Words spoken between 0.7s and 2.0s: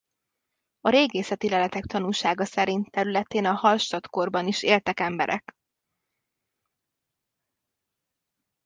A régészeti leletek